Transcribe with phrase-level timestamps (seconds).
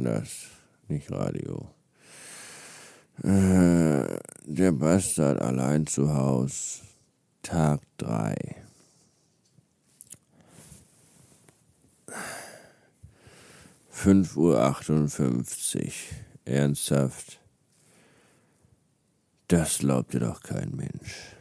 [0.00, 0.30] anders,
[0.88, 1.68] nicht Radio.
[3.22, 6.80] Äh, der Bastard allein zu Haus,
[7.42, 8.34] Tag 3.
[13.90, 16.08] Fünf Uhr achtundfünfzig.
[16.46, 17.38] Ernsthaft?
[19.48, 21.36] Das glaubte doch kein Mensch.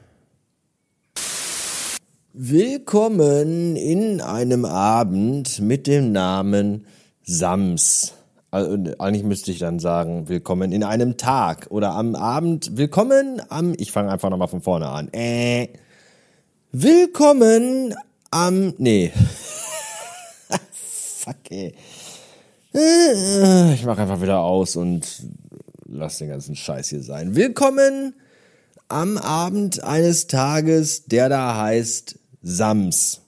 [2.33, 6.85] Willkommen in einem Abend mit dem Namen
[7.23, 8.18] Sams.
[8.51, 13.75] Also, eigentlich müsste ich dann sagen, willkommen in einem Tag oder am Abend, willkommen am,
[13.77, 15.09] ich fange einfach nochmal von vorne an.
[15.13, 15.67] Äh,
[16.71, 17.93] willkommen
[18.31, 19.11] am, nee.
[20.71, 21.75] Fuck, ey.
[22.73, 25.05] Äh, ich mache einfach wieder aus und
[25.85, 27.35] lass den ganzen Scheiß hier sein.
[27.35, 28.15] Willkommen
[28.87, 33.21] am Abend eines Tages, der da heißt Sams.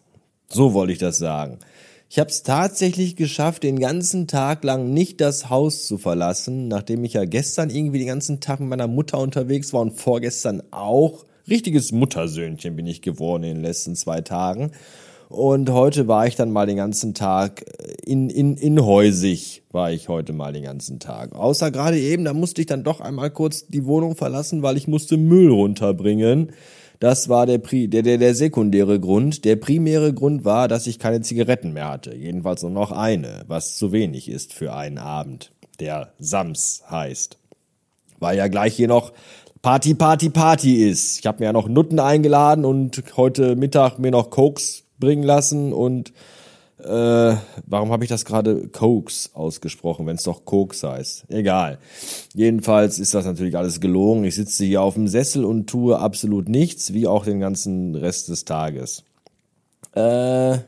[0.49, 1.59] So wollte ich das sagen.
[2.13, 7.05] Ich habe es tatsächlich geschafft, den ganzen Tag lang nicht das Haus zu verlassen, nachdem
[7.05, 11.25] ich ja gestern irgendwie den ganzen Tag mit meiner Mutter unterwegs war und vorgestern auch.
[11.47, 14.71] Richtiges Muttersöhnchen bin ich geworden in den letzten zwei Tagen.
[15.29, 17.63] Und heute war ich dann mal den ganzen Tag
[18.05, 21.33] in, in, in Häusig, war ich heute mal den ganzen Tag.
[21.33, 24.89] Außer gerade eben, da musste ich dann doch einmal kurz die Wohnung verlassen, weil ich
[24.89, 26.51] musste Müll runterbringen.
[27.01, 29.43] Das war der, der, der, der sekundäre Grund.
[29.43, 32.13] Der primäre Grund war, dass ich keine Zigaretten mehr hatte.
[32.15, 37.39] Jedenfalls nur noch eine, was zu wenig ist für einen Abend, der Sams heißt.
[38.19, 39.13] Weil ja gleich hier noch
[39.63, 41.19] Party, Party, Party ist.
[41.19, 45.73] Ich habe mir ja noch Nutten eingeladen und heute Mittag mir noch Cokes bringen lassen
[45.73, 46.13] und
[46.85, 51.25] äh, warum habe ich das gerade Cokes ausgesprochen, wenn es doch Koks heißt?
[51.29, 51.77] Egal.
[52.33, 54.23] Jedenfalls ist das natürlich alles gelogen.
[54.23, 58.29] Ich sitze hier auf dem Sessel und tue absolut nichts, wie auch den ganzen Rest
[58.29, 59.03] des Tages.
[59.93, 60.59] Äh,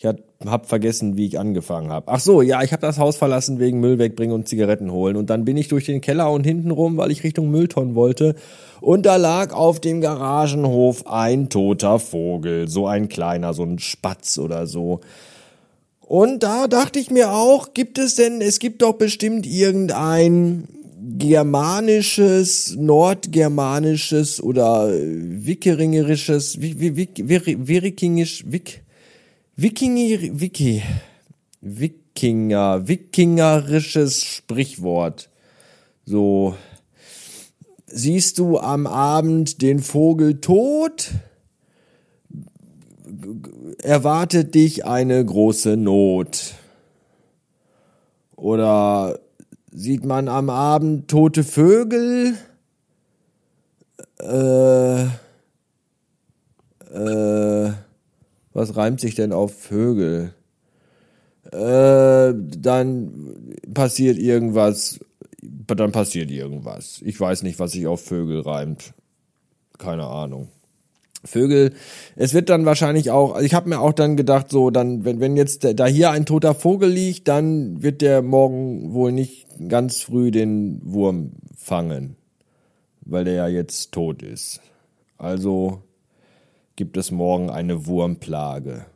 [0.00, 0.06] ich
[0.46, 2.06] habe vergessen, wie ich angefangen habe.
[2.08, 5.16] Ach so, ja, ich habe das Haus verlassen wegen Müll wegbringen und Zigaretten holen.
[5.16, 8.36] Und dann bin ich durch den Keller und hinten rum, weil ich Richtung Mülltonnen wollte.
[8.80, 12.68] Und da lag auf dem Garagenhof ein toter Vogel.
[12.68, 15.00] So ein kleiner, so ein Spatz oder so.
[16.00, 20.68] Und da dachte ich mir auch, gibt es denn, es gibt doch bestimmt irgendein
[21.18, 28.84] germanisches, nordgermanisches oder wikeringerisches, wikingisch, wik,
[29.60, 30.84] Wikinger, Wiki,
[31.60, 35.30] Wikinger, wikingerisches Sprichwort.
[36.04, 36.54] So,
[37.86, 41.10] siehst du am Abend den Vogel tot,
[43.82, 46.54] erwartet dich eine große Not.
[48.36, 49.18] Oder
[49.72, 52.36] sieht man am Abend tote Vögel,
[54.20, 55.02] äh,
[56.94, 57.72] äh,
[58.58, 60.34] was reimt sich denn auf Vögel?
[61.52, 64.98] Äh, dann passiert irgendwas.
[65.40, 67.00] Dann passiert irgendwas.
[67.04, 68.94] Ich weiß nicht, was sich auf Vögel reimt.
[69.78, 70.48] Keine Ahnung.
[71.24, 71.72] Vögel,
[72.16, 75.20] es wird dann wahrscheinlich auch, also ich habe mir auch dann gedacht, so, dann, wenn,
[75.20, 80.00] wenn jetzt da hier ein toter Vogel liegt, dann wird der morgen wohl nicht ganz
[80.00, 82.16] früh den Wurm fangen,
[83.02, 84.60] weil der ja jetzt tot ist.
[85.16, 85.82] Also
[86.78, 88.86] gibt es morgen eine Wurmplage,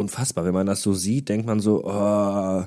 [0.00, 2.64] Unfassbar, wenn man das so sieht, denkt man so, oh,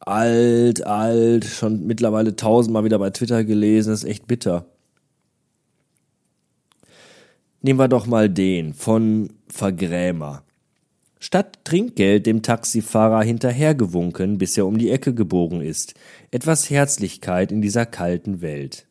[0.00, 4.66] alt, alt, schon mittlerweile tausendmal wieder bei Twitter gelesen, ist echt bitter.
[7.60, 10.42] Nehmen wir doch mal den von Vergrämer.
[11.20, 15.94] Statt Trinkgeld dem Taxifahrer hinterhergewunken, bis er um die Ecke gebogen ist.
[16.32, 18.88] Etwas Herzlichkeit in dieser kalten Welt.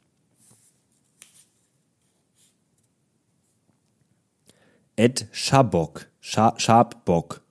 [4.95, 7.42] Ed Schabok, Scha Schabbock.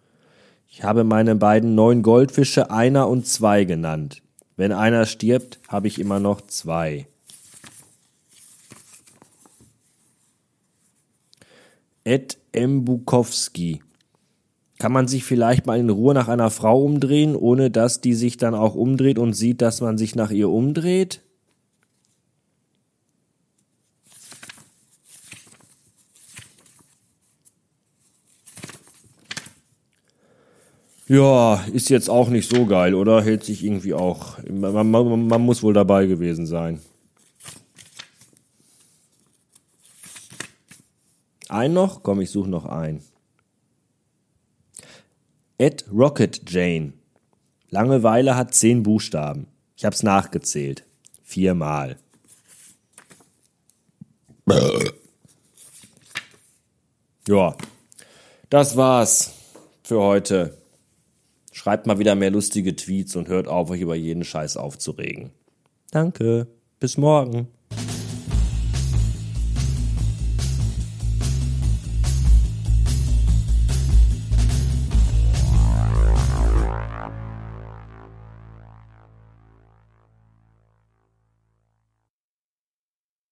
[0.69, 4.23] Ich habe meine beiden neuen Goldfische einer und zwei genannt.
[4.57, 7.09] Wenn einer stirbt, habe ich immer noch zwei.
[12.05, 13.83] Ed Mbukowski.
[14.79, 18.37] Kann man sich vielleicht mal in Ruhe nach einer Frau umdrehen, ohne dass die sich
[18.37, 21.23] dann auch umdreht und sieht, dass man sich nach ihr umdreht?
[31.11, 33.21] Ja, ist jetzt auch nicht so geil, oder?
[33.21, 34.39] Hält sich irgendwie auch.
[34.49, 36.81] Man, man, man muss wohl dabei gewesen sein.
[41.49, 42.05] Ein noch?
[42.05, 43.03] Komm, ich suche noch ein.
[45.59, 46.93] Ed Rocket Jane.
[47.71, 49.49] Langeweile hat zehn Buchstaben.
[49.77, 50.85] Ich hab's nachgezählt.
[51.25, 51.99] Viermal.
[57.27, 57.57] Ja,
[58.49, 59.35] das war's
[59.83, 60.60] für heute.
[61.61, 65.29] Schreibt mal wieder mehr lustige Tweets und hört auf, euch über jeden Scheiß aufzuregen.
[65.91, 66.47] Danke.
[66.79, 67.49] Bis morgen.